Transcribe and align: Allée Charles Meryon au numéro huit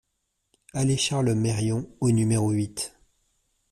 Allée 0.73 0.97
Charles 0.97 1.35
Meryon 1.35 1.87
au 1.99 2.09
numéro 2.09 2.49
huit 2.49 2.95